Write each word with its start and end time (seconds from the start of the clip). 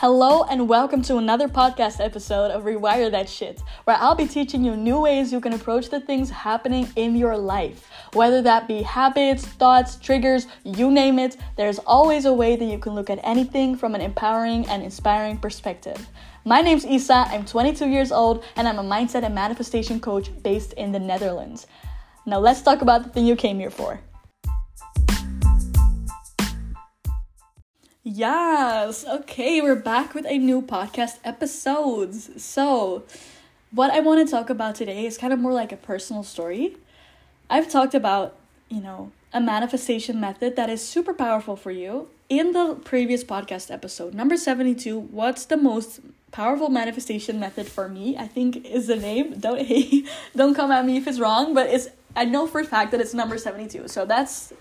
Hello 0.00 0.44
and 0.44 0.68
welcome 0.68 1.02
to 1.02 1.16
another 1.16 1.48
podcast 1.48 1.98
episode 1.98 2.52
of 2.52 2.62
Rewire 2.62 3.10
That 3.10 3.28
Shit, 3.28 3.60
where 3.82 3.96
I'll 3.96 4.14
be 4.14 4.28
teaching 4.28 4.62
you 4.62 4.76
new 4.76 5.00
ways 5.00 5.32
you 5.32 5.40
can 5.40 5.54
approach 5.54 5.88
the 5.88 5.98
things 5.98 6.30
happening 6.30 6.88
in 6.94 7.16
your 7.16 7.36
life. 7.36 7.90
Whether 8.12 8.40
that 8.42 8.68
be 8.68 8.82
habits, 8.82 9.44
thoughts, 9.44 9.96
triggers, 9.96 10.46
you 10.62 10.92
name 10.92 11.18
it, 11.18 11.36
there's 11.56 11.80
always 11.80 12.26
a 12.26 12.32
way 12.32 12.54
that 12.54 12.64
you 12.64 12.78
can 12.78 12.94
look 12.94 13.10
at 13.10 13.18
anything 13.24 13.74
from 13.76 13.96
an 13.96 14.00
empowering 14.00 14.68
and 14.68 14.84
inspiring 14.84 15.36
perspective. 15.36 16.06
My 16.44 16.60
name's 16.60 16.86
Isa, 16.86 17.26
I'm 17.30 17.44
22 17.44 17.88
years 17.88 18.12
old, 18.12 18.44
and 18.54 18.68
I'm 18.68 18.78
a 18.78 18.84
mindset 18.84 19.24
and 19.24 19.34
manifestation 19.34 19.98
coach 19.98 20.30
based 20.44 20.74
in 20.74 20.92
the 20.92 21.00
Netherlands. 21.00 21.66
Now 22.24 22.38
let's 22.38 22.62
talk 22.62 22.82
about 22.82 23.02
the 23.02 23.08
thing 23.08 23.26
you 23.26 23.34
came 23.34 23.58
here 23.58 23.68
for. 23.68 23.98
Yes. 28.04 29.04
Okay, 29.04 29.60
we're 29.60 29.74
back 29.74 30.14
with 30.14 30.24
a 30.28 30.38
new 30.38 30.62
podcast 30.62 31.18
episodes. 31.24 32.42
So, 32.42 33.02
what 33.72 33.90
I 33.90 34.00
want 34.00 34.26
to 34.26 34.30
talk 34.30 34.48
about 34.48 34.76
today 34.76 35.04
is 35.04 35.18
kind 35.18 35.32
of 35.32 35.38
more 35.38 35.52
like 35.52 35.72
a 35.72 35.76
personal 35.76 36.22
story. 36.22 36.76
I've 37.50 37.68
talked 37.68 37.94
about, 37.94 38.36
you 38.68 38.80
know, 38.80 39.10
a 39.32 39.40
manifestation 39.40 40.20
method 40.20 40.56
that 40.56 40.70
is 40.70 40.86
super 40.86 41.12
powerful 41.12 41.56
for 41.56 41.70
you 41.70 42.08
in 42.28 42.52
the 42.52 42.76
previous 42.84 43.24
podcast 43.24 43.70
episode, 43.70 44.14
number 44.14 44.36
72, 44.36 44.98
what's 44.98 45.46
the 45.46 45.56
most 45.56 46.00
powerful 46.30 46.68
manifestation 46.68 47.40
method 47.40 47.66
for 47.66 47.88
me? 47.88 48.16
I 48.16 48.26
think 48.28 48.64
is 48.64 48.86
the 48.86 48.96
name. 48.96 49.38
Don't 49.38 49.60
hey, 49.66 50.04
don't 50.36 50.54
come 50.54 50.70
at 50.70 50.84
me 50.84 50.98
if 50.98 51.06
it's 51.06 51.18
wrong, 51.18 51.54
but 51.54 51.68
it's 51.68 51.88
I 52.14 52.24
know 52.24 52.46
for 52.46 52.60
a 52.60 52.64
fact 52.64 52.90
that 52.92 53.00
it's 53.00 53.14
number 53.14 53.38
72. 53.38 53.88
So 53.88 54.04
that's 54.04 54.52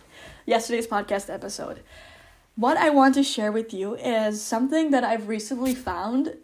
yesterday's 0.45 0.87
podcast 0.87 1.33
episode 1.33 1.81
what 2.57 2.75
I 2.75 2.89
want 2.89 3.13
to 3.15 3.23
share 3.23 3.51
with 3.51 3.71
you 3.71 3.95
is 3.95 4.41
something 4.41 4.89
that 4.89 5.03
I've 5.03 5.27
recently 5.27 5.75
found 5.75 6.35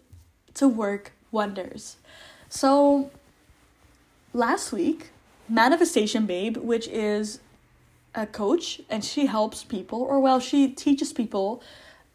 to 0.54 0.68
work 0.68 1.12
wonders. 1.32 1.98
So, 2.50 3.10
last 4.32 4.72
week, 4.72 5.10
Manifestation 5.50 6.28
Babe, 6.28 6.58
which 6.58 6.88
is 6.88 7.40
a 8.14 8.28
coach 8.28 8.80
and 8.92 9.04
she 9.04 9.26
helps 9.26 9.64
people, 9.64 10.04
or 10.04 10.20
well, 10.20 10.40
she 10.40 10.70
teaches 10.70 11.12
people 11.12 11.64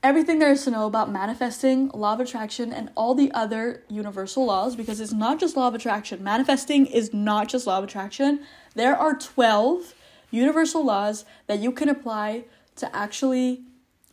everything 0.01 0.39
there 0.39 0.53
is 0.53 0.63
to 0.63 0.71
know 0.71 0.87
about 0.87 1.11
manifesting, 1.11 1.89
law 1.89 2.13
of 2.13 2.21
attraction, 2.21 2.73
and 2.73 2.91
all 2.95 3.17
the 3.17 3.33
other 3.33 3.83
universal 3.89 4.47
laws 4.47 4.77
because 4.77 5.01
it's 5.01 5.13
not 5.13 5.41
just 5.41 5.57
law 5.57 5.67
of 5.67 5.75
attraction. 5.75 6.23
Manifesting 6.23 6.87
is 6.87 7.13
not 7.13 7.49
just 7.49 7.67
law 7.67 7.79
of 7.79 7.85
attraction. 7.85 8.45
There 8.77 8.97
are 8.97 9.19
12 9.19 9.93
universal 10.31 10.85
laws 10.85 11.25
that 11.49 11.59
you 11.59 11.73
can 11.73 11.89
apply 11.89 12.45
to 12.77 12.95
actually 12.95 13.63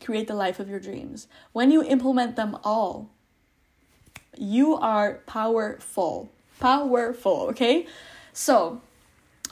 create 0.04 0.28
the 0.28 0.36
life 0.36 0.60
of 0.60 0.70
your 0.70 0.80
dreams. 0.80 1.28
When 1.54 1.72
you 1.72 1.84
implement 1.84 2.36
them 2.36 2.58
all, 2.64 3.10
you 4.38 4.76
are 4.76 5.22
powerful. 5.26 6.32
Powerful, 6.60 7.48
okay? 7.50 7.88
So, 8.34 8.82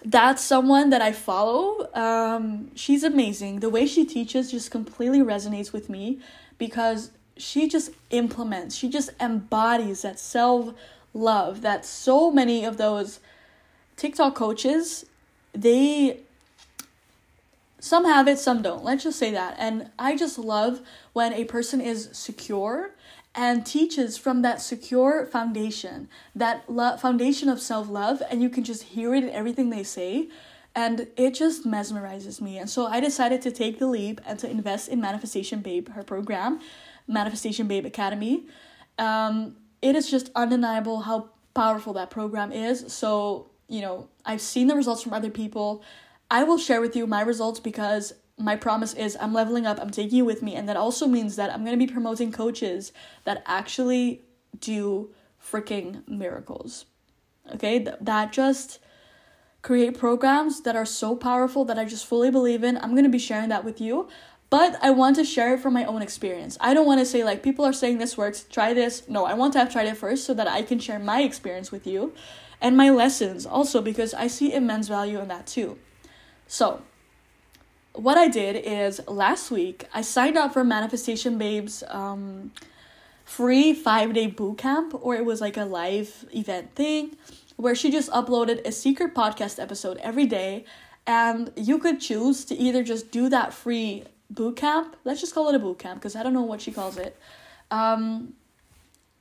that's 0.05 0.43
someone 0.43 0.89
that 0.89 1.01
I 1.01 1.13
follow. 1.13 1.89
Um, 1.93 2.71
she's 2.75 3.03
amazing. 3.03 3.61
The 3.61 3.69
way 3.69 3.85
she 3.85 4.05
teaches 4.05 4.51
just 4.51 4.69
completely 4.69 5.19
resonates 5.19 5.71
with 5.71 5.89
me 5.89 6.19
because 6.57 7.11
she 7.37 7.67
just 7.67 7.91
implements, 8.09 8.75
she 8.75 8.89
just 8.89 9.11
embodies 9.19 10.01
that 10.01 10.19
self 10.19 10.73
love 11.13 11.61
that 11.61 11.85
so 11.85 12.31
many 12.31 12.65
of 12.65 12.77
those 12.77 13.19
TikTok 13.95 14.35
coaches 14.35 15.05
they 15.53 16.19
some 17.83 18.05
have 18.05 18.29
it, 18.29 18.39
some 18.39 18.61
don't. 18.61 18.81
Let's 18.81 19.03
just 19.03 19.19
say 19.19 19.31
that. 19.31 19.57
And 19.59 19.89
I 19.99 20.15
just 20.15 20.39
love 20.39 20.79
when 21.11 21.33
a 21.33 21.43
person 21.43 21.81
is 21.81 22.07
secure 22.13 22.91
and 23.35 23.65
teaches 23.65 24.17
from 24.17 24.41
that 24.43 24.61
secure 24.61 25.25
foundation, 25.25 26.07
that 26.33 26.63
lo- 26.69 26.95
foundation 26.95 27.49
of 27.49 27.59
self 27.59 27.89
love, 27.89 28.23
and 28.29 28.41
you 28.41 28.47
can 28.47 28.63
just 28.63 28.83
hear 28.83 29.13
it 29.13 29.25
in 29.25 29.29
everything 29.31 29.69
they 29.69 29.83
say. 29.83 30.29
And 30.73 31.07
it 31.17 31.33
just 31.33 31.67
mesmerizes 31.67 32.39
me. 32.39 32.57
And 32.57 32.69
so 32.69 32.85
I 32.87 33.01
decided 33.01 33.41
to 33.41 33.51
take 33.51 33.79
the 33.79 33.87
leap 33.87 34.21
and 34.25 34.39
to 34.39 34.49
invest 34.49 34.87
in 34.87 35.01
Manifestation 35.01 35.59
Babe, 35.59 35.89
her 35.89 36.03
program, 36.03 36.61
Manifestation 37.05 37.67
Babe 37.67 37.85
Academy. 37.85 38.45
Um, 38.97 39.57
it 39.81 39.97
is 39.97 40.09
just 40.09 40.31
undeniable 40.35 41.01
how 41.01 41.31
powerful 41.53 41.91
that 41.93 42.11
program 42.11 42.53
is. 42.53 42.93
So, 42.93 43.51
you 43.67 43.81
know, 43.81 44.07
I've 44.25 44.39
seen 44.39 44.67
the 44.67 44.75
results 44.75 45.03
from 45.03 45.11
other 45.11 45.29
people. 45.29 45.83
I 46.33 46.41
will 46.41 46.57
share 46.57 46.81
with 46.81 46.95
you 46.95 47.05
my 47.05 47.21
results 47.21 47.59
because 47.59 48.15
my 48.39 48.55
promise 48.55 48.95
is 48.95 49.15
I'm 49.21 49.33
leveling 49.33 49.67
up, 49.67 49.79
I'm 49.79 49.91
taking 49.91 50.17
you 50.17 50.25
with 50.25 50.41
me, 50.41 50.55
and 50.55 50.67
that 50.67 50.75
also 50.75 51.05
means 51.05 51.35
that 51.35 51.53
I'm 51.53 51.63
going 51.63 51.77
to 51.77 51.85
be 51.85 51.93
promoting 51.93 52.31
coaches 52.31 52.91
that 53.23 53.43
actually 53.45 54.23
do 54.59 55.11
freaking 55.39 56.07
miracles. 56.07 56.85
Okay? 57.53 57.83
Th- 57.83 57.97
that 58.01 58.33
just 58.33 58.79
create 59.61 59.95
programs 59.95 60.61
that 60.61 60.75
are 60.75 60.87
so 60.87 61.15
powerful 61.15 61.65
that 61.65 61.77
I 61.77 61.85
just 61.85 62.07
fully 62.07 62.31
believe 62.31 62.63
in. 62.63 62.77
I'm 62.77 62.93
going 62.93 63.03
to 63.03 63.09
be 63.09 63.19
sharing 63.19 63.49
that 63.49 63.63
with 63.63 63.79
you. 63.79 64.07
But 64.49 64.79
I 64.81 64.89
want 64.89 65.15
to 65.17 65.23
share 65.23 65.53
it 65.53 65.59
from 65.59 65.75
my 65.75 65.85
own 65.85 66.01
experience. 66.01 66.57
I 66.59 66.73
don't 66.73 66.87
want 66.87 66.99
to 66.99 67.05
say, 67.05 67.23
like, 67.23 67.43
people 67.43 67.63
are 67.63 67.73
saying 67.73 67.99
this 67.99 68.17
works, 68.17 68.43
try 68.43 68.73
this. 68.73 69.07
No, 69.07 69.25
I 69.25 69.35
want 69.35 69.53
to 69.53 69.59
have 69.59 69.71
tried 69.71 69.85
it 69.85 69.97
first 69.97 70.25
so 70.25 70.33
that 70.33 70.47
I 70.47 70.63
can 70.63 70.79
share 70.79 70.97
my 70.97 71.21
experience 71.21 71.71
with 71.71 71.85
you 71.85 72.11
and 72.59 72.75
my 72.75 72.89
lessons 72.89 73.45
also 73.45 73.83
because 73.83 74.15
I 74.15 74.25
see 74.25 74.51
immense 74.51 74.87
value 74.87 75.19
in 75.19 75.27
that 75.27 75.45
too. 75.45 75.77
So, 76.53 76.83
what 77.93 78.15
I 78.15 78.27
did 78.27 78.55
is 78.63 79.01
last 79.07 79.49
week 79.49 79.87
I 79.91 80.01
signed 80.01 80.37
up 80.37 80.53
for 80.53 80.63
Manifestation 80.63 81.39
Babes 81.39 81.83
um, 81.87 82.51
free 83.25 83.73
five 83.73 84.13
day 84.13 84.27
boot 84.27 84.59
camp, 84.59 84.93
or 85.01 85.15
it 85.15 85.25
was 85.25 85.41
like 85.41 85.57
a 85.57 85.65
live 85.65 86.25
event 86.31 86.75
thing 86.75 87.17
where 87.55 87.73
she 87.73 87.89
just 87.89 88.11
uploaded 88.11 88.63
a 88.67 88.71
secret 88.71 89.15
podcast 89.15 89.59
episode 89.59 89.97
every 89.97 90.27
day, 90.27 90.63
and 91.07 91.51
you 91.55 91.79
could 91.79 91.99
choose 91.99 92.45
to 92.45 92.55
either 92.55 92.83
just 92.83 93.09
do 93.09 93.29
that 93.29 93.51
free 93.51 94.03
boot 94.29 94.55
camp. 94.55 94.95
Let's 95.05 95.21
just 95.21 95.33
call 95.33 95.49
it 95.49 95.55
a 95.55 95.59
boot 95.59 95.79
camp 95.79 96.01
because 96.01 96.15
I 96.15 96.21
don't 96.21 96.33
know 96.33 96.43
what 96.43 96.61
she 96.61 96.71
calls 96.71 96.97
it. 96.97 97.17
Um, 97.71 98.33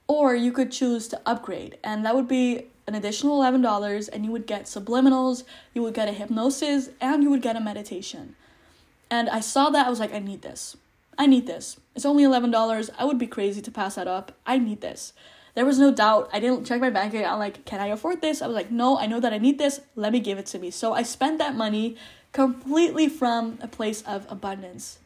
or 0.07 0.37
you 0.37 0.53
could 0.53 0.71
choose 0.71 1.09
to 1.09 1.21
upgrade, 1.25 1.79
and 1.83 2.05
that 2.05 2.15
would 2.15 2.29
be 2.29 2.67
an 2.87 2.95
additional 2.95 3.41
$11 3.41 4.09
and 4.13 4.25
you 4.25 4.33
would 4.33 4.47
get 4.47 4.65
subliminals, 4.65 5.45
you 5.75 5.83
would 5.83 5.95
get 5.95 6.09
a 6.09 6.13
hypnosis, 6.13 6.91
and 7.01 7.23
you 7.23 7.31
would 7.31 7.43
get 7.43 7.57
a 7.57 7.61
meditation. 7.61 8.35
And 9.11 9.29
I 9.29 9.41
saw 9.41 9.71
that, 9.71 9.87
I 9.87 9.91
was 9.91 10.01
like, 10.01 10.15
I 10.15 10.19
need 10.19 10.43
this. 10.43 10.77
I 11.19 11.27
need 11.27 11.47
this. 11.47 11.79
It's 11.95 12.07
only 12.07 12.25
$11. 12.25 12.91
I 12.99 13.05
would 13.05 13.19
be 13.19 13.27
crazy 13.27 13.61
to 13.61 13.71
pass 13.71 13.97
that 13.97 14.09
up. 14.09 14.33
I 14.47 14.59
need 14.59 14.81
this. 14.81 15.13
There 15.55 15.67
was 15.67 15.79
no 15.79 15.93
doubt. 15.93 16.31
I 16.33 16.41
didn't 16.41 16.65
check 16.65 16.81
my 16.81 16.89
bank 16.89 17.13
account. 17.13 17.33
I'm 17.33 17.39
like, 17.39 17.65
can 17.67 17.81
I 17.81 17.89
afford 17.89 18.23
this? 18.23 18.41
I 18.41 18.47
was 18.47 18.55
like, 18.55 18.71
no, 18.71 18.99
I 18.99 19.07
know 19.07 19.21
that 19.21 19.35
I 19.35 19.39
need 19.39 19.59
this. 19.59 19.81
Let 19.95 20.13
me 20.13 20.21
give 20.21 20.39
it 20.39 20.47
to 20.47 20.59
me. 20.59 20.71
So 20.71 20.95
I 20.95 21.03
spent 21.03 21.39
that 21.39 21.55
money 21.55 21.97
completely 22.33 23.09
from 23.09 23.59
a 23.61 23.69
place 23.69 24.01
of 24.03 24.27
abundance. 24.31 24.99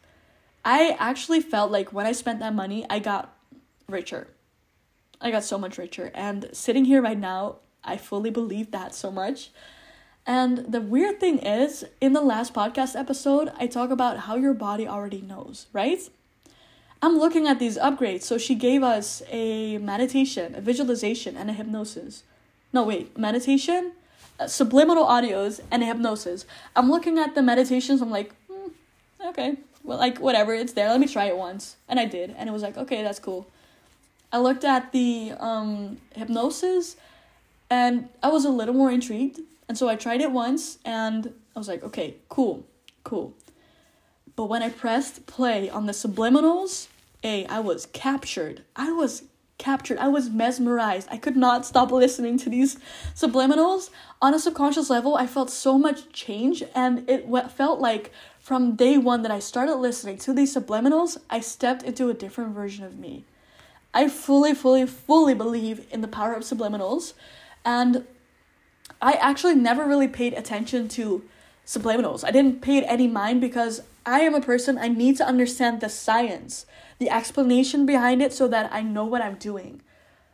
I 0.63 0.95
actually 0.99 1.41
felt 1.41 1.71
like 1.71 1.91
when 1.91 2.05
I 2.05 2.13
spent 2.13 2.39
that 2.39 2.55
money, 2.55 2.85
I 2.89 2.99
got 2.99 3.33
richer. 3.89 4.27
I 5.19 5.31
got 5.31 5.43
so 5.43 5.57
much 5.57 5.77
richer. 5.77 6.11
And 6.13 6.49
sitting 6.53 6.85
here 6.85 7.01
right 7.01 7.19
now, 7.19 7.57
I 7.87 7.97
fully 7.97 8.29
believe 8.29 8.71
that 8.71 8.93
so 8.93 9.11
much. 9.11 9.49
And 10.25 10.57
the 10.71 10.81
weird 10.81 11.21
thing 11.21 11.39
is, 11.39 11.85
in 12.01 12.11
the 12.11 12.21
last 12.21 12.53
podcast 12.53 12.99
episode, 12.99 13.49
I 13.57 13.67
talk 13.67 13.91
about 13.91 14.19
how 14.19 14.35
your 14.35 14.53
body 14.53 14.85
already 14.85 15.21
knows, 15.21 15.67
right? 15.71 16.01
I'm 17.01 17.17
looking 17.17 17.47
at 17.47 17.59
these 17.59 17.77
upgrades. 17.77 18.23
So 18.23 18.37
she 18.37 18.53
gave 18.53 18.83
us 18.83 19.23
a 19.31 19.77
meditation, 19.77 20.53
a 20.55 20.61
visualization, 20.61 21.37
and 21.37 21.49
a 21.49 21.53
hypnosis. 21.53 22.23
No, 22.73 22.83
wait, 22.83 23.17
meditation, 23.17 23.93
uh, 24.39 24.47
subliminal 24.47 25.05
audios, 25.05 25.61
and 25.71 25.81
a 25.81 25.85
hypnosis. 25.85 26.45
I'm 26.75 26.89
looking 26.89 27.17
at 27.17 27.33
the 27.33 27.41
meditations. 27.41 28.01
I'm 28.01 28.11
like, 28.11 28.33
hmm, 28.51 28.69
okay, 29.27 29.55
well, 29.83 29.97
like 29.97 30.17
whatever, 30.19 30.53
it's 30.53 30.73
there. 30.73 30.89
Let 30.89 30.99
me 30.99 31.07
try 31.07 31.25
it 31.25 31.37
once, 31.37 31.77
and 31.87 31.99
I 31.99 32.05
did, 32.05 32.35
and 32.37 32.49
it 32.49 32.51
was 32.51 32.61
like, 32.61 32.77
okay, 32.77 33.01
that's 33.01 33.19
cool. 33.19 33.47
I 34.33 34.39
looked 34.39 34.65
at 34.65 34.91
the 34.91 35.33
um, 35.39 35.97
hypnosis 36.13 36.97
and 37.69 38.09
I 38.23 38.29
was 38.29 38.45
a 38.45 38.49
little 38.49 38.73
more 38.73 38.91
intrigued. 38.91 39.39
And 39.67 39.77
so 39.77 39.89
I 39.89 39.95
tried 39.95 40.21
it 40.21 40.31
once 40.31 40.79
and 40.85 41.33
I 41.55 41.59
was 41.59 41.67
like, 41.67 41.83
okay, 41.83 42.15
cool, 42.29 42.65
cool. 43.03 43.33
But 44.35 44.45
when 44.45 44.63
I 44.63 44.69
pressed 44.69 45.25
play 45.25 45.69
on 45.69 45.87
the 45.87 45.93
subliminals, 45.93 46.87
hey, 47.21 47.45
I 47.47 47.59
was 47.59 47.87
captured. 47.87 48.63
I 48.75 48.91
was 48.91 49.23
captured. 49.57 49.97
I 49.97 50.07
was 50.07 50.29
mesmerized. 50.29 51.07
I 51.11 51.17
could 51.17 51.35
not 51.35 51.65
stop 51.65 51.91
listening 51.91 52.37
to 52.39 52.49
these 52.49 52.77
subliminals. 53.15 53.89
On 54.21 54.33
a 54.33 54.39
subconscious 54.39 54.89
level, 54.89 55.15
I 55.15 55.25
felt 55.25 55.49
so 55.49 55.77
much 55.79 56.11
change, 56.13 56.63
and 56.75 57.09
it 57.09 57.27
felt 57.51 57.79
like 57.79 58.11
from 58.39 58.75
day 58.75 58.97
one 58.97 59.23
that 59.23 59.31
I 59.31 59.39
started 59.39 59.75
listening 59.77 60.19
to 60.19 60.33
these 60.33 60.55
subliminals, 60.55 61.17
I 61.29 61.39
stepped 61.39 61.83
into 61.83 62.09
a 62.09 62.13
different 62.13 62.53
version 62.53 62.85
of 62.85 62.99
me. 62.99 63.25
I 63.93 64.09
fully, 64.09 64.53
fully, 64.53 64.85
fully 64.85 65.33
believe 65.33 65.87
in 65.91 66.01
the 66.01 66.07
power 66.07 66.33
of 66.33 66.43
subliminals 66.43 67.13
and 67.65 68.05
I 69.01 69.13
actually 69.13 69.55
never 69.55 69.85
really 69.85 70.07
paid 70.07 70.33
attention 70.33 70.87
to 70.89 71.23
subliminals. 71.65 72.23
I 72.23 72.31
didn't 72.31 72.61
pay 72.61 72.77
it 72.77 72.85
any 72.87 73.07
mind 73.07 73.41
because 73.41 73.81
I 74.05 74.21
am 74.21 74.33
a 74.33 74.41
person, 74.41 74.77
I 74.77 74.87
need 74.87 75.17
to 75.17 75.27
understand 75.27 75.81
the 75.81 75.89
science, 75.89 76.65
the 76.97 77.09
explanation 77.09 77.85
behind 77.85 78.21
it 78.21 78.31
so 78.31 78.47
that 78.47 78.71
I 78.71 78.81
know 78.81 79.05
what 79.05 79.21
I'm 79.21 79.35
doing. 79.35 79.81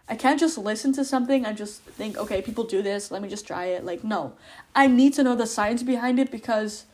I 0.08 0.16
can't 0.16 0.40
just 0.40 0.58
listen 0.58 0.94
to 0.94 1.04
something 1.06 1.46
and 1.46 1.58
just 1.58 1.82
think, 1.82 2.18
okay, 2.18 2.42
people 2.42 2.66
do 2.66 2.82
this, 2.82 3.10
let 3.10 3.22
me 3.22 3.30
just 3.30 3.48
try 3.48 3.66
it. 3.66 3.84
Like, 3.84 4.04
no. 4.04 4.34
I 4.76 4.88
need 4.88 5.14
to 5.14 5.24
know 5.24 5.36
the 5.36 5.48
science 5.48 5.82
behind 5.82 6.20
it 6.20 6.30
because 6.30 6.86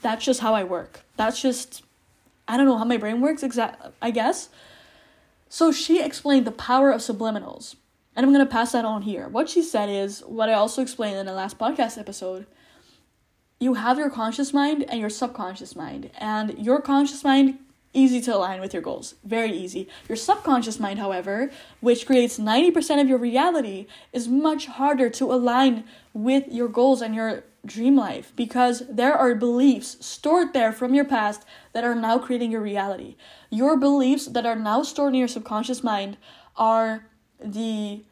that's 0.00 0.24
just 0.24 0.40
how 0.40 0.54
I 0.54 0.64
work. 0.64 1.00
That's 1.16 1.42
just, 1.42 1.82
I 2.46 2.56
don't 2.56 2.66
know 2.66 2.78
how 2.78 2.84
my 2.84 2.98
brain 2.98 3.20
works, 3.20 3.42
exact, 3.42 3.82
I 4.00 4.10
guess. 4.10 4.48
So 5.48 5.72
she 5.72 6.00
explained 6.02 6.46
the 6.46 6.52
power 6.52 6.90
of 6.90 7.00
subliminals. 7.00 7.74
And 8.18 8.26
I'm 8.26 8.32
going 8.32 8.44
to 8.44 8.50
pass 8.50 8.72
that 8.72 8.84
on 8.84 9.02
here. 9.02 9.28
What 9.28 9.48
she 9.48 9.62
said 9.62 9.88
is 9.88 10.24
what 10.26 10.48
I 10.48 10.54
also 10.54 10.82
explained 10.82 11.18
in 11.18 11.26
the 11.26 11.32
last 11.32 11.56
podcast 11.56 11.96
episode. 11.98 12.46
You 13.60 13.74
have 13.74 13.96
your 13.96 14.10
conscious 14.10 14.52
mind 14.52 14.84
and 14.88 14.98
your 14.98 15.08
subconscious 15.08 15.76
mind. 15.76 16.10
And 16.18 16.58
your 16.58 16.82
conscious 16.82 17.22
mind 17.22 17.60
easy 17.92 18.20
to 18.22 18.34
align 18.34 18.60
with 18.60 18.72
your 18.72 18.82
goals. 18.82 19.14
Very 19.22 19.52
easy. 19.52 19.88
Your 20.08 20.16
subconscious 20.16 20.80
mind, 20.80 20.98
however, 20.98 21.52
which 21.78 22.06
creates 22.06 22.40
90% 22.40 23.00
of 23.00 23.08
your 23.08 23.18
reality, 23.18 23.86
is 24.12 24.26
much 24.26 24.66
harder 24.66 25.08
to 25.10 25.32
align 25.32 25.84
with 26.12 26.48
your 26.48 26.66
goals 26.66 27.00
and 27.00 27.14
your 27.14 27.44
dream 27.64 27.94
life 27.96 28.32
because 28.34 28.82
there 28.90 29.14
are 29.14 29.36
beliefs 29.36 29.96
stored 30.04 30.54
there 30.54 30.72
from 30.72 30.92
your 30.92 31.04
past 31.04 31.44
that 31.72 31.84
are 31.84 31.94
now 31.94 32.18
creating 32.18 32.50
your 32.50 32.62
reality. 32.62 33.14
Your 33.48 33.76
beliefs 33.76 34.26
that 34.26 34.44
are 34.44 34.56
now 34.56 34.82
stored 34.82 35.12
in 35.14 35.20
your 35.20 35.28
subconscious 35.28 35.84
mind 35.84 36.16
are 36.56 37.04
the 37.42 38.02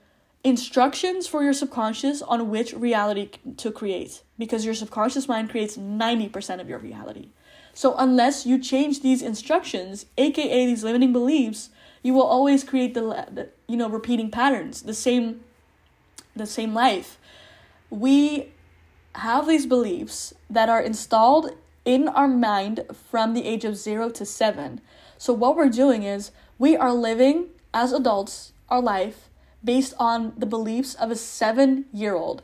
instructions 0.45 1.27
for 1.27 1.43
your 1.43 1.53
subconscious 1.53 2.23
on 2.23 2.51
which 2.51 2.73
reality 2.73 3.31
to 3.57 3.71
create 3.73 4.23
because 4.39 4.65
your 4.65 4.75
subconscious 4.75 5.27
mind 5.27 5.51
creates 5.51 5.77
90% 5.77 6.61
of 6.61 6.69
your 6.69 6.79
reality. 6.79 7.31
So 7.75 7.95
unless 7.97 8.47
you 8.47 8.59
change 8.59 9.03
these 9.03 9.23
instructions, 9.23 10.07
aka 10.17 10.67
these 10.67 10.85
limiting 10.85 11.13
beliefs, 11.13 11.71
you 12.03 12.15
will 12.15 12.23
always 12.23 12.65
create 12.65 12.95
the, 12.95 13.27
the 13.31 13.49
you 13.67 13.77
know 13.77 13.89
repeating 13.89 14.31
patterns, 14.31 14.83
the 14.83 14.95
same 14.95 15.41
the 16.35 16.47
same 16.47 16.73
life. 16.73 17.19
We 17.91 18.53
have 19.17 19.47
these 19.47 19.67
beliefs 19.67 20.33
that 20.49 20.69
are 20.69 20.81
installed 20.81 21.51
in 21.85 22.09
our 22.09 22.29
mind 22.29 22.85
from 23.11 23.35
the 23.35 23.47
age 23.47 23.65
of 23.65 23.77
0 23.77 24.11
to 24.11 24.25
7. 24.25 24.81
So 25.19 25.33
what 25.33 25.57
we're 25.57 25.69
doing 25.69 26.03
is 26.03 26.31
we 26.59 26.77
are 26.77 26.93
living 26.93 27.49
as 27.75 27.93
adults 27.93 28.53
our 28.69 28.81
life 28.81 29.29
based 29.63 29.95
on 29.99 30.33
the 30.37 30.47
beliefs 30.47 30.95
of 30.95 31.11
a 31.11 31.15
7-year-old. 31.15 32.43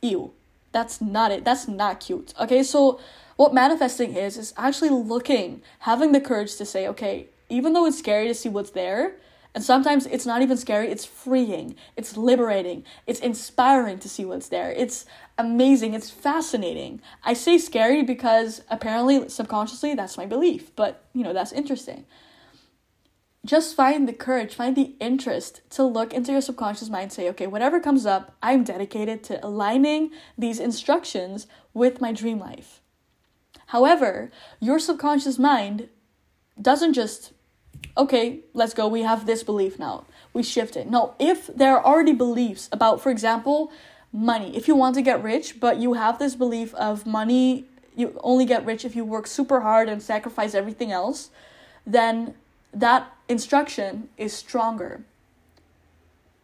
Ew. 0.00 0.32
That's 0.72 1.00
not 1.00 1.30
it. 1.30 1.44
That's 1.44 1.68
not 1.68 2.00
cute. 2.00 2.34
Okay? 2.40 2.62
So 2.62 2.98
what 3.36 3.54
manifesting 3.54 4.16
is, 4.16 4.36
is 4.36 4.54
actually 4.56 4.90
looking, 4.90 5.62
having 5.80 6.12
the 6.12 6.20
courage 6.20 6.56
to 6.56 6.64
say, 6.64 6.88
okay, 6.88 7.26
even 7.48 7.72
though 7.72 7.86
it's 7.86 7.98
scary 7.98 8.26
to 8.28 8.34
see 8.34 8.48
what's 8.48 8.70
there, 8.70 9.16
and 9.54 9.62
sometimes 9.62 10.06
it's 10.06 10.24
not 10.24 10.40
even 10.40 10.56
scary, 10.56 10.88
it's 10.88 11.04
freeing, 11.04 11.76
it's 11.94 12.16
liberating, 12.16 12.84
it's 13.06 13.20
inspiring 13.20 13.98
to 13.98 14.08
see 14.08 14.24
what's 14.24 14.48
there. 14.48 14.72
It's 14.72 15.04
amazing, 15.36 15.92
it's 15.92 16.08
fascinating. 16.08 17.02
I 17.22 17.34
say 17.34 17.58
scary 17.58 18.02
because 18.02 18.62
apparently 18.70 19.28
subconsciously 19.28 19.94
that's 19.94 20.16
my 20.16 20.24
belief, 20.24 20.74
but 20.74 21.04
you 21.12 21.22
know, 21.22 21.34
that's 21.34 21.52
interesting. 21.52 22.06
Just 23.44 23.74
find 23.74 24.08
the 24.08 24.12
courage, 24.12 24.54
find 24.54 24.76
the 24.76 24.94
interest 25.00 25.62
to 25.70 25.82
look 25.82 26.14
into 26.14 26.30
your 26.30 26.40
subconscious 26.40 26.88
mind, 26.88 27.12
say, 27.12 27.28
okay, 27.30 27.48
whatever 27.48 27.80
comes 27.80 28.06
up, 28.06 28.36
I'm 28.40 28.62
dedicated 28.62 29.24
to 29.24 29.44
aligning 29.44 30.10
these 30.38 30.60
instructions 30.60 31.48
with 31.74 32.00
my 32.00 32.12
dream 32.12 32.38
life. 32.38 32.80
However, 33.66 34.30
your 34.60 34.78
subconscious 34.78 35.40
mind 35.40 35.88
doesn't 36.60 36.92
just, 36.92 37.32
okay, 37.96 38.40
let's 38.54 38.74
go, 38.74 38.86
we 38.86 39.02
have 39.02 39.26
this 39.26 39.42
belief 39.42 39.76
now. 39.76 40.04
We 40.32 40.44
shift 40.44 40.76
it. 40.76 40.88
No, 40.88 41.14
if 41.18 41.48
there 41.48 41.76
are 41.76 41.84
already 41.84 42.12
beliefs 42.12 42.68
about, 42.70 43.00
for 43.00 43.10
example, 43.10 43.72
money, 44.12 44.56
if 44.56 44.68
you 44.68 44.76
want 44.76 44.94
to 44.94 45.02
get 45.02 45.20
rich, 45.20 45.58
but 45.58 45.78
you 45.78 45.94
have 45.94 46.20
this 46.20 46.36
belief 46.36 46.74
of 46.74 47.06
money, 47.06 47.64
you 47.96 48.20
only 48.22 48.44
get 48.44 48.64
rich 48.64 48.84
if 48.84 48.94
you 48.94 49.04
work 49.04 49.26
super 49.26 49.62
hard 49.62 49.88
and 49.88 50.00
sacrifice 50.00 50.54
everything 50.54 50.92
else, 50.92 51.30
then 51.84 52.34
that 52.72 53.12
instruction 53.28 54.08
is 54.16 54.32
stronger. 54.32 55.04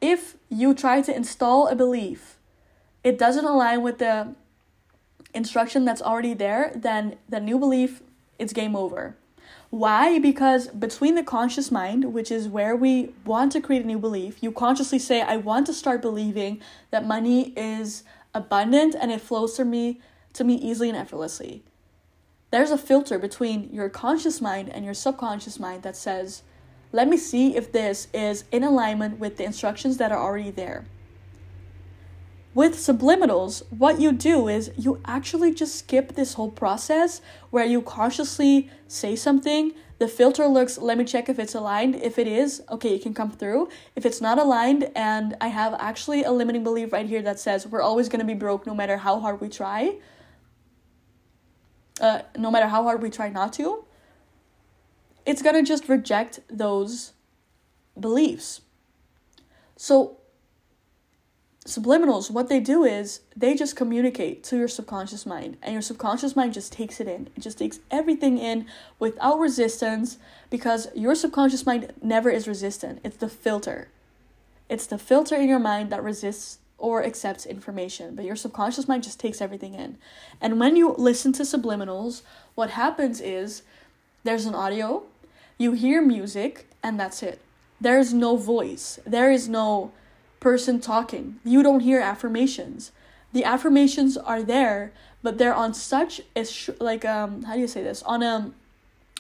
If 0.01 0.37
you 0.49 0.75
try 0.75 1.01
to 1.03 1.15
install 1.15 1.69
a 1.69 1.75
belief, 1.75 2.39
it 3.03 3.19
doesn't 3.19 3.45
align 3.45 3.83
with 3.83 3.99
the 3.99 4.35
instruction 5.35 5.85
that's 5.85 6.03
already 6.03 6.35
there, 6.35 6.73
then 6.75 7.17
the 7.29 7.41
new 7.41 7.59
belief 7.59 8.03
it's 8.39 8.53
game 8.53 8.77
over. 8.77 9.17
Why? 9.71 10.19
Because 10.19 10.69
between 10.69 11.15
the 11.15 11.23
conscious 11.23 11.71
mind, 11.71 12.13
which 12.15 12.31
is 12.31 12.49
where 12.49 12.75
we 12.75 13.13
want 13.25 13.53
to 13.53 13.61
create 13.61 13.85
a 13.85 13.87
new 13.87 13.99
belief, 13.99 14.43
you 14.43 14.51
consciously 14.51 14.99
say, 14.99 15.21
I 15.21 15.37
want 15.37 15.67
to 15.67 15.75
start 15.75 16.01
believing 16.01 16.61
that 16.91 17.07
money 17.07 17.51
is 17.51 18.05
abundant 18.35 18.95
and 18.99 19.11
it 19.11 19.21
flows 19.21 19.55
to 19.55 19.65
me 19.65 20.01
to 20.35 20.45
me 20.45 20.55
easily 20.55 20.89
and 20.89 20.97
effortlessly. 20.97 21.65
There's 22.51 22.71
a 22.71 22.79
filter 22.79 23.19
between 23.19 23.69
your 23.73 23.89
conscious 23.91 24.41
mind 24.41 24.71
and 24.71 24.85
your 24.85 24.95
subconscious 24.95 25.61
mind 25.61 25.83
that 25.83 25.97
says, 25.97 26.43
let 26.93 27.07
me 27.07 27.19
see 27.19 27.55
if 27.55 27.71
this 27.71 28.09
is 28.15 28.45
in 28.51 28.65
alignment 28.65 29.19
with 29.19 29.37
the 29.37 29.45
instructions 29.45 29.99
that 29.99 30.13
are 30.13 30.19
already 30.19 30.51
there. 30.51 30.87
With 32.55 32.77
subliminals, 32.77 33.63
what 33.71 34.01
you 34.01 34.11
do 34.13 34.49
is 34.49 34.71
you 34.77 35.01
actually 35.05 35.53
just 35.53 35.77
skip 35.77 36.15
this 36.15 36.35
whole 36.35 36.51
process 36.51 37.21
where 37.51 37.67
you 37.67 37.83
consciously 37.83 38.71
say 38.89 39.15
something. 39.15 39.75
The 39.99 40.09
filter 40.09 40.49
looks, 40.49 40.79
let 40.79 40.97
me 40.97 41.05
check 41.05 41.29
if 41.29 41.39
it's 41.39 41.55
aligned. 41.55 41.97
If 41.97 42.19
it 42.19 42.27
is, 42.27 42.63
okay, 42.71 42.95
it 42.95 43.03
can 43.03 43.13
come 43.13 43.31
through. 43.31 43.69
If 43.95 44.07
it's 44.07 44.23
not 44.23 44.39
aligned, 44.39 44.91
and 44.97 45.37
I 45.41 45.49
have 45.49 45.75
actually 45.79 46.25
a 46.25 46.33
limiting 46.33 46.65
belief 46.65 46.93
right 46.93 47.07
here 47.07 47.23
that 47.23 47.39
says 47.39 47.67
we're 47.67 47.83
always 47.83 48.09
going 48.09 48.21
to 48.21 48.25
be 48.25 48.35
broke 48.35 48.67
no 48.67 48.75
matter 48.75 48.97
how 48.97 49.21
hard 49.21 49.41
we 49.43 49.49
try, 49.51 49.99
uh, 52.01 52.23
no 52.37 52.51
matter 52.51 52.67
how 52.67 52.83
hard 52.83 53.03
we 53.03 53.11
try 53.11 53.29
not 53.29 53.53
to, 53.55 53.85
it's 55.27 55.43
to 55.43 55.63
just 55.63 55.89
reject 55.89 56.41
those 56.49 57.13
beliefs. 57.99 58.63
So 59.77 60.19
subliminals, 61.67 62.31
what 62.31 62.49
they 62.49 62.61
do 62.61 62.85
is 62.85 63.21
they 63.37 63.55
just 63.55 63.77
communicate 63.77 64.43
to 64.45 64.57
your 64.57 64.69
subconscious 64.69 65.27
mind, 65.27 65.59
and 65.63 65.73
your 65.75 65.83
subconscious 65.83 66.35
mind 66.35 66.55
just 66.55 66.73
takes 66.73 66.99
it 66.99 67.07
in. 67.07 67.29
It 67.37 67.41
just 67.41 67.59
takes 67.59 67.81
everything 67.91 68.39
in 68.39 68.67
without 68.99 69.39
resistance 69.39 70.17
because 70.49 70.89
your 70.95 71.15
subconscious 71.15 71.67
mind 71.67 71.93
never 72.03 72.31
is 72.31 72.49
resistant. 72.49 73.01
It's 73.05 73.19
the 73.19 73.29
filter. 73.29 73.89
It's 74.71 74.87
the 74.87 74.99
filter 74.99 75.37
in 75.37 75.49
your 75.49 75.59
mind 75.59 75.91
that 75.91 76.03
resists 76.03 76.59
or 76.79 77.05
accepts 77.05 77.45
information, 77.45 78.15
but 78.15 78.25
your 78.25 78.37
subconscious 78.37 78.87
mind 78.87 79.03
just 79.03 79.19
takes 79.19 79.41
everything 79.41 79.75
in. 79.75 79.99
And 80.41 80.61
when 80.61 80.77
you 80.77 80.95
listen 80.97 81.33
to 81.35 81.43
subliminals, 81.43 82.23
what 82.55 82.71
happens 82.71 83.21
is 83.21 83.63
there's 84.23 84.47
an 84.47 84.55
audio, 84.55 85.03
you 85.59 85.73
hear 85.73 86.01
music, 86.01 86.69
and 86.83 86.99
that's 86.99 87.23
it. 87.23 87.41
There's 87.81 88.15
no 88.15 88.37
voice. 88.37 88.99
There 89.05 89.31
is 89.31 89.49
no 89.49 89.93
person 90.41 90.81
talking. 90.81 91.41
You 91.45 91.63
don't 91.63 91.81
hear 91.81 92.01
affirmations. 92.01 92.93
The 93.33 93.45
affirmations 93.45 94.17
are 94.17 94.43
there, 94.43 94.93
but 95.23 95.39
they're 95.39 95.55
on 95.55 95.75
such 95.75 96.21
a 96.35 96.45
sh- 96.45 96.71
like 96.81 97.05
um 97.05 97.43
how 97.43 97.55
do 97.55 97.61
you 97.61 97.69
say 97.69 97.83
this? 97.83 98.03
On 98.05 98.23
a 98.23 98.53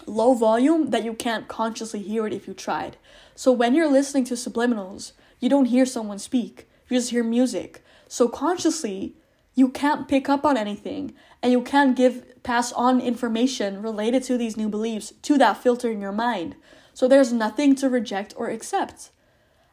low 0.07 0.35
volume 0.35 0.91
that 0.91 1.05
you 1.05 1.12
can't 1.12 1.49
consciously 1.49 2.00
hear 2.00 2.27
it 2.27 2.33
if 2.33 2.49
you 2.49 2.55
tried. 2.55 2.97
So 3.35 3.53
when 3.53 3.75
you're 3.75 3.91
listening 3.91 4.25
to 4.25 4.35
subliminals, 4.35 5.12
you 5.41 5.49
don't 5.49 5.67
hear 5.67 5.87
someone 5.87 6.19
speak. 6.19 6.67
You 6.88 6.97
just 6.97 7.11
hear 7.11 7.25
music. 7.25 7.85
So 8.09 8.28
consciously, 8.28 9.16
you 9.54 9.68
can't 9.68 10.09
pick 10.09 10.28
up 10.28 10.45
on 10.45 10.57
anything 10.57 11.14
and 11.42 11.52
you 11.52 11.62
can't 11.62 11.97
give 11.97 12.42
pass 12.42 12.73
on 12.73 13.00
information 13.00 13.83
related 13.83 14.23
to 14.23 14.38
these 14.38 14.57
new 14.57 14.68
beliefs 14.68 15.12
to 15.23 15.37
that 15.38 15.59
filter 15.59 15.90
in 15.90 16.00
your 16.00 16.12
mind. 16.12 16.57
So 16.95 17.07
there's 17.07 17.33
nothing 17.33 17.75
to 17.76 17.88
reject 17.88 18.35
or 18.37 18.49
accept. 18.49 19.11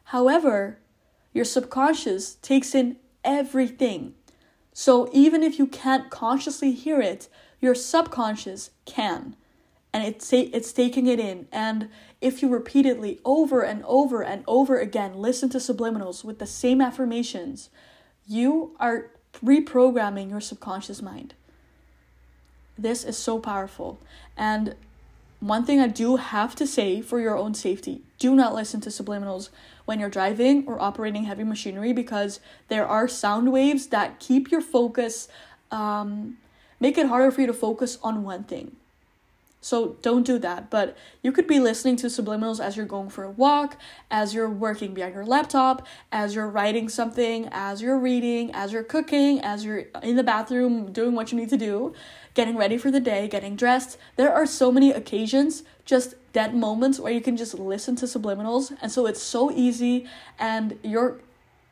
However, 0.04 0.78
your 1.32 1.44
subconscious 1.44 2.34
takes 2.36 2.74
in 2.74 2.96
everything. 3.24 4.14
So 4.72 5.08
even 5.12 5.42
if 5.42 5.58
you 5.58 5.66
can't 5.66 6.10
consciously 6.10 6.72
hear 6.72 7.00
it, 7.00 7.28
your 7.60 7.74
subconscious 7.74 8.70
can. 8.84 9.36
And 9.96 10.04
it's, 10.04 10.30
it's 10.30 10.74
taking 10.74 11.06
it 11.06 11.18
in. 11.18 11.48
And 11.50 11.88
if 12.20 12.42
you 12.42 12.50
repeatedly, 12.50 13.18
over 13.24 13.62
and 13.62 13.82
over 13.86 14.22
and 14.22 14.44
over 14.46 14.78
again, 14.78 15.14
listen 15.14 15.48
to 15.48 15.56
subliminals 15.56 16.22
with 16.22 16.38
the 16.38 16.44
same 16.44 16.82
affirmations, 16.82 17.70
you 18.26 18.76
are 18.78 19.10
reprogramming 19.42 20.28
your 20.28 20.42
subconscious 20.42 21.00
mind. 21.00 21.32
This 22.76 23.04
is 23.04 23.16
so 23.16 23.38
powerful. 23.38 23.98
And 24.36 24.74
one 25.40 25.64
thing 25.64 25.80
I 25.80 25.88
do 25.88 26.16
have 26.16 26.54
to 26.56 26.66
say 26.66 27.00
for 27.00 27.18
your 27.18 27.38
own 27.38 27.54
safety 27.54 28.02
do 28.18 28.34
not 28.34 28.54
listen 28.54 28.82
to 28.82 28.90
subliminals 28.90 29.48
when 29.86 29.98
you're 29.98 30.10
driving 30.10 30.66
or 30.66 30.78
operating 30.78 31.24
heavy 31.24 31.44
machinery 31.44 31.94
because 31.94 32.38
there 32.68 32.86
are 32.86 33.08
sound 33.08 33.50
waves 33.50 33.86
that 33.86 34.20
keep 34.20 34.50
your 34.50 34.60
focus, 34.60 35.26
um, 35.70 36.36
make 36.80 36.98
it 36.98 37.06
harder 37.06 37.30
for 37.30 37.40
you 37.40 37.46
to 37.46 37.54
focus 37.54 37.96
on 38.02 38.24
one 38.24 38.44
thing. 38.44 38.76
So 39.66 39.96
don't 40.00 40.24
do 40.24 40.38
that. 40.38 40.70
But 40.70 40.96
you 41.24 41.32
could 41.32 41.48
be 41.48 41.58
listening 41.58 41.96
to 41.96 42.06
subliminals 42.06 42.60
as 42.60 42.76
you're 42.76 42.86
going 42.86 43.08
for 43.08 43.24
a 43.24 43.30
walk, 43.32 43.76
as 44.12 44.32
you're 44.32 44.48
working 44.48 44.94
behind 44.94 45.12
your 45.12 45.26
laptop, 45.26 45.84
as 46.12 46.36
you're 46.36 46.48
writing 46.48 46.88
something, 46.88 47.48
as 47.50 47.82
you're 47.82 47.98
reading, 47.98 48.52
as 48.54 48.72
you're 48.72 48.84
cooking, 48.84 49.40
as 49.40 49.64
you're 49.64 49.86
in 50.04 50.14
the 50.14 50.22
bathroom 50.22 50.92
doing 50.92 51.16
what 51.16 51.32
you 51.32 51.38
need 51.38 51.48
to 51.48 51.56
do, 51.56 51.92
getting 52.34 52.56
ready 52.56 52.78
for 52.78 52.92
the 52.92 53.00
day, 53.00 53.26
getting 53.26 53.56
dressed. 53.56 53.98
There 54.14 54.32
are 54.32 54.46
so 54.46 54.70
many 54.70 54.92
occasions, 54.92 55.64
just 55.84 56.14
dead 56.32 56.54
moments 56.54 57.00
where 57.00 57.12
you 57.12 57.20
can 57.20 57.36
just 57.36 57.54
listen 57.54 57.96
to 57.96 58.06
subliminals. 58.06 58.72
And 58.80 58.92
so 58.92 59.06
it's 59.06 59.20
so 59.20 59.50
easy 59.50 60.06
and 60.38 60.78
you're 60.84 61.18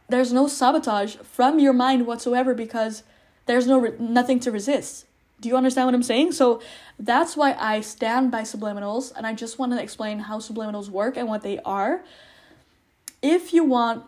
there's 0.09 0.33
no 0.33 0.49
sabotage 0.49 1.15
from 1.19 1.61
your 1.61 1.73
mind 1.73 2.09
whatsoever 2.09 2.55
because 2.55 3.05
there's 3.47 3.69
no 3.69 3.79
re- 3.79 3.95
nothing 4.01 4.41
to 4.41 4.51
resist 4.51 5.07
do 5.45 5.51
you 5.51 5.59
understand 5.59 5.87
what 5.87 5.95
I'm 5.95 6.03
saying? 6.03 6.33
So 6.33 6.63
that's 6.99 7.37
why 7.37 7.53
I 7.53 7.83
stand 7.83 8.31
by 8.31 8.43
subliminals 8.43 9.13
and 9.15 9.27
I 9.27 9.35
just 9.35 9.59
want 9.59 9.73
to 9.73 9.83
explain 9.83 10.21
how 10.21 10.39
subliminals 10.39 10.89
work 10.89 11.19
and 11.19 11.29
what 11.29 11.43
they 11.43 11.59
are. 11.67 12.03
If 13.21 13.53
you 13.53 13.63
want 13.63 14.05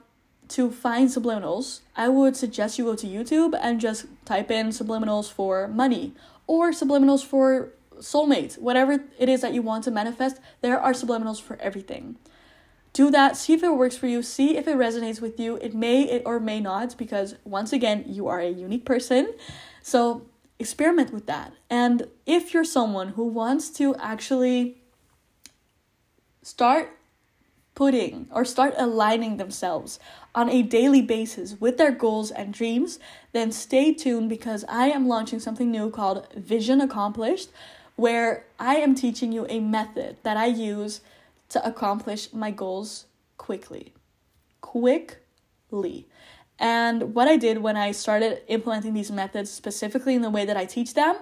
to 0.48 0.70
find 0.70 1.10
subliminals, 1.10 1.80
I 1.94 2.08
would 2.08 2.38
suggest 2.38 2.78
you 2.78 2.86
go 2.86 2.96
to 2.96 3.06
YouTube 3.06 3.54
and 3.60 3.78
just 3.78 4.06
type 4.24 4.50
in 4.50 4.68
subliminals 4.68 5.30
for 5.30 5.68
money 5.68 6.14
or 6.46 6.70
subliminals 6.70 7.22
for 7.22 7.74
soulmates, 7.98 8.58
whatever 8.58 9.04
it 9.18 9.28
is 9.28 9.42
that 9.42 9.52
you 9.52 9.60
want 9.60 9.84
to 9.84 9.90
manifest, 9.90 10.38
there 10.62 10.80
are 10.80 10.92
subliminals 10.92 11.38
for 11.38 11.56
everything. 11.60 12.16
Do 12.94 13.10
that, 13.10 13.36
see 13.36 13.52
if 13.52 13.62
it 13.62 13.76
works 13.76 13.98
for 13.98 14.06
you, 14.06 14.22
see 14.22 14.56
if 14.56 14.66
it 14.66 14.78
resonates 14.78 15.20
with 15.20 15.38
you. 15.38 15.56
It 15.56 15.74
may 15.74 16.04
it 16.04 16.22
or 16.24 16.40
may 16.40 16.60
not 16.60 16.96
because 16.96 17.34
once 17.44 17.74
again, 17.74 18.04
you 18.06 18.26
are 18.26 18.40
a 18.40 18.48
unique 18.48 18.86
person. 18.86 19.34
So 19.82 20.22
experiment 20.58 21.12
with 21.12 21.26
that. 21.26 21.52
And 21.68 22.08
if 22.24 22.54
you're 22.54 22.64
someone 22.64 23.08
who 23.08 23.26
wants 23.26 23.70
to 23.70 23.94
actually 23.96 24.78
start 26.42 26.96
putting 27.74 28.26
or 28.32 28.44
start 28.44 28.74
aligning 28.78 29.36
themselves 29.36 30.00
on 30.34 30.48
a 30.48 30.62
daily 30.62 31.02
basis 31.02 31.60
with 31.60 31.76
their 31.76 31.92
goals 31.92 32.30
and 32.30 32.52
dreams, 32.52 32.98
then 33.32 33.52
stay 33.52 33.92
tuned 33.92 34.28
because 34.28 34.64
I 34.68 34.88
am 34.88 35.06
launching 35.06 35.40
something 35.40 35.70
new 35.70 35.90
called 35.90 36.26
Vision 36.34 36.80
Accomplished, 36.80 37.50
where 37.94 38.44
I 38.58 38.76
am 38.76 38.94
teaching 38.94 39.30
you 39.30 39.46
a 39.48 39.60
method 39.60 40.16
that 40.22 40.36
I 40.36 40.46
use 40.46 41.00
to 41.50 41.64
accomplish 41.66 42.32
my 42.32 42.50
goals 42.50 43.06
quickly. 43.36 43.92
Quickly. 44.60 46.06
And 46.58 47.14
what 47.14 47.28
I 47.28 47.36
did 47.36 47.58
when 47.58 47.76
I 47.76 47.92
started 47.92 48.42
implementing 48.48 48.94
these 48.94 49.10
methods 49.10 49.50
specifically 49.50 50.14
in 50.14 50.22
the 50.22 50.30
way 50.30 50.44
that 50.44 50.56
I 50.56 50.64
teach 50.64 50.94
them 50.94 51.16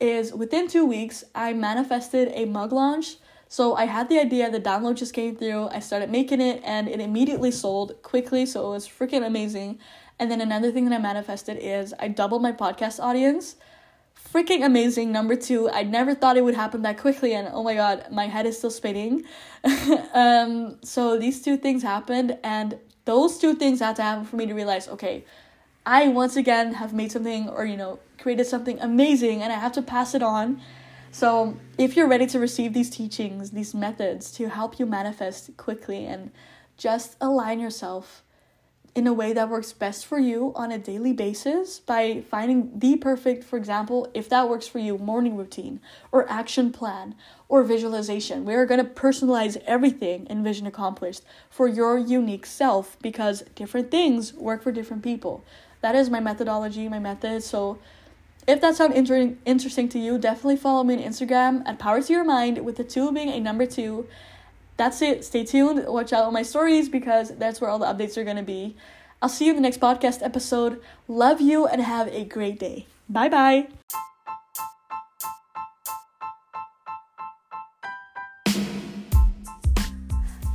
is 0.00 0.32
within 0.32 0.68
two 0.68 0.86
weeks, 0.86 1.24
I 1.34 1.52
manifested 1.52 2.30
a 2.32 2.46
mug 2.46 2.72
launch. 2.72 3.16
So 3.48 3.74
I 3.74 3.86
had 3.86 4.08
the 4.08 4.18
idea, 4.18 4.50
the 4.50 4.60
download 4.60 4.96
just 4.96 5.14
came 5.14 5.34
through, 5.34 5.68
I 5.68 5.80
started 5.80 6.10
making 6.10 6.40
it, 6.40 6.60
and 6.64 6.86
it 6.86 7.00
immediately 7.00 7.50
sold 7.50 8.02
quickly. 8.02 8.44
So 8.44 8.66
it 8.66 8.70
was 8.70 8.86
freaking 8.86 9.26
amazing. 9.26 9.78
And 10.18 10.30
then 10.30 10.40
another 10.40 10.70
thing 10.70 10.84
that 10.86 10.94
I 10.94 10.98
manifested 10.98 11.58
is 11.60 11.94
I 11.98 12.08
doubled 12.08 12.42
my 12.42 12.52
podcast 12.52 13.02
audience. 13.02 13.56
Freaking 14.32 14.64
amazing. 14.64 15.12
Number 15.12 15.36
two, 15.36 15.70
I 15.70 15.84
never 15.84 16.14
thought 16.14 16.36
it 16.36 16.44
would 16.44 16.56
happen 16.56 16.82
that 16.82 16.98
quickly, 16.98 17.34
and 17.34 17.48
oh 17.52 17.62
my 17.62 17.74
god, 17.74 18.06
my 18.10 18.26
head 18.26 18.44
is 18.46 18.58
still 18.58 18.70
spinning. 18.70 19.24
um, 20.12 20.76
so 20.82 21.18
these 21.18 21.40
two 21.40 21.56
things 21.56 21.82
happened, 21.82 22.36
and 22.42 22.78
those 23.08 23.38
two 23.38 23.54
things 23.54 23.80
had 23.80 23.96
to 23.96 24.02
happen 24.02 24.24
for 24.26 24.36
me 24.36 24.44
to 24.44 24.52
realize 24.52 24.86
okay 24.86 25.24
i 25.86 26.06
once 26.08 26.36
again 26.36 26.74
have 26.74 26.92
made 26.92 27.10
something 27.10 27.48
or 27.48 27.64
you 27.64 27.76
know 27.76 27.98
created 28.18 28.46
something 28.46 28.78
amazing 28.80 29.42
and 29.42 29.50
i 29.50 29.56
have 29.56 29.72
to 29.72 29.82
pass 29.82 30.14
it 30.14 30.22
on. 30.22 30.60
So 31.10 31.56
if 31.78 31.96
you're 31.96 32.06
ready 32.06 32.26
to 32.26 32.38
receive 32.38 32.74
these 32.74 32.90
teachings 32.90 33.50
these 33.52 33.72
methods 33.74 34.30
to 34.32 34.50
help 34.50 34.78
you 34.78 34.84
manifest 34.84 35.56
quickly 35.56 36.04
and 36.04 36.30
just 36.76 37.16
align 37.18 37.60
yourself 37.60 38.22
in 38.94 39.06
a 39.06 39.12
way 39.12 39.32
that 39.32 39.48
works 39.48 39.72
best 39.72 40.06
for 40.06 40.18
you 40.18 40.52
on 40.54 40.72
a 40.72 40.78
daily 40.78 41.12
basis 41.12 41.78
by 41.80 42.22
finding 42.30 42.78
the 42.78 42.96
perfect, 42.96 43.44
for 43.44 43.56
example, 43.56 44.08
if 44.14 44.28
that 44.28 44.48
works 44.48 44.66
for 44.66 44.78
you, 44.78 44.98
morning 44.98 45.36
routine 45.36 45.80
or 46.10 46.28
action 46.30 46.72
plan 46.72 47.14
or 47.48 47.62
visualization. 47.62 48.44
We 48.44 48.54
are 48.54 48.66
going 48.66 48.84
to 48.84 48.90
personalize 48.90 49.56
everything 49.66 50.26
in 50.26 50.42
Vision 50.42 50.66
Accomplished 50.66 51.22
for 51.48 51.68
your 51.68 51.98
unique 51.98 52.46
self 52.46 52.96
because 53.00 53.42
different 53.54 53.90
things 53.90 54.34
work 54.34 54.62
for 54.62 54.72
different 54.72 55.02
people. 55.02 55.44
That 55.80 55.94
is 55.94 56.10
my 56.10 56.20
methodology, 56.20 56.88
my 56.88 56.98
method. 56.98 57.42
So 57.42 57.78
if 58.46 58.60
that 58.62 58.76
sounds 58.76 58.94
inter- 58.94 59.36
interesting 59.44 59.88
to 59.90 59.98
you, 59.98 60.18
definitely 60.18 60.56
follow 60.56 60.82
me 60.82 60.96
on 60.96 61.02
Instagram 61.02 61.62
at 61.66 61.78
Power 61.78 62.02
to 62.02 62.12
Your 62.12 62.24
Mind 62.24 62.64
with 62.64 62.76
the 62.76 62.84
two 62.84 63.12
being 63.12 63.28
a 63.28 63.40
number 63.40 63.66
two 63.66 64.08
that's 64.78 65.02
it. 65.02 65.24
Stay 65.24 65.44
tuned. 65.44 65.84
Watch 65.86 66.12
out 66.14 66.24
on 66.24 66.32
my 66.32 66.42
stories 66.42 66.88
because 66.88 67.36
that's 67.36 67.60
where 67.60 67.68
all 67.68 67.78
the 67.78 67.86
updates 67.86 68.16
are 68.16 68.24
going 68.24 68.36
to 68.36 68.42
be. 68.42 68.76
I'll 69.20 69.28
see 69.28 69.46
you 69.46 69.50
in 69.50 69.56
the 69.56 69.62
next 69.62 69.80
podcast 69.80 70.22
episode. 70.22 70.80
Love 71.08 71.40
you 71.40 71.66
and 71.66 71.82
have 71.82 72.08
a 72.08 72.24
great 72.24 72.58
day. 72.58 72.86
Bye 73.08 73.28
bye. 73.28 73.68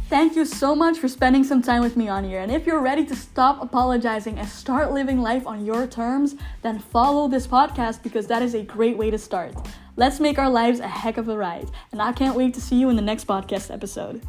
Thank 0.10 0.36
you 0.36 0.46
so 0.46 0.76
much 0.76 1.00
for 1.00 1.08
spending 1.08 1.44
some 1.44 1.64
time 1.64 1.82
with 1.82 1.98
me 1.98 2.08
on 2.08 2.24
here. 2.24 2.40
And 2.40 2.52
if 2.52 2.68
you're 2.68 2.80
ready 2.80 3.04
to 3.06 3.16
stop 3.16 3.62
apologizing 3.64 4.38
and 4.38 4.48
start 4.48 4.92
living 4.92 5.20
life 5.20 5.48
on 5.48 5.66
your 5.66 5.88
terms, 5.88 6.36
then 6.62 6.78
follow 6.78 7.28
this 7.28 7.48
podcast 7.48 8.04
because 8.04 8.28
that 8.28 8.44
is 8.44 8.54
a 8.54 8.62
great 8.62 8.96
way 8.96 9.10
to 9.10 9.18
start. 9.18 9.56
Let's 9.96 10.20
make 10.20 10.40
our 10.40 10.50
lives 10.50 10.80
a 10.80 10.88
heck 10.88 11.18
of 11.18 11.30
a 11.30 11.38
ride. 11.38 11.70
And 11.92 12.02
I 12.02 12.14
can't 12.14 12.36
wait 12.36 12.56
to 12.56 12.62
see 12.62 12.78
you 12.78 12.90
in 12.90 12.96
the 12.96 13.02
next 13.02 13.28
podcast 13.28 13.72
episode. 13.72 14.24